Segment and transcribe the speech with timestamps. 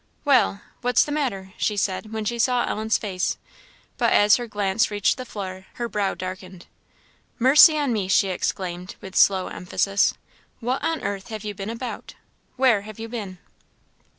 [0.25, 3.37] "Well what's the matter?" she said, when she saw Ellen's face;
[3.99, 6.65] but as her glance reached the floor, her brow darkened.
[7.37, 10.15] "Mercy on me!" she exclaimed, with slow emphasis;
[10.59, 12.15] "what on earth have you been about?
[12.55, 13.37] where have you been?"